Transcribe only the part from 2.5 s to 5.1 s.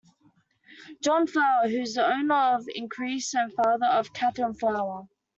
of Increase and father of Katherine Flower.